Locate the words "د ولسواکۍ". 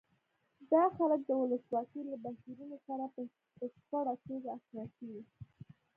1.25-2.01